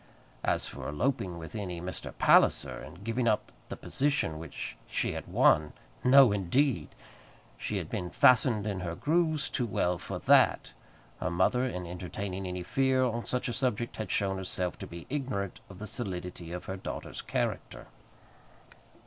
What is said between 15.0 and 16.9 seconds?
ignorant of the solidity of her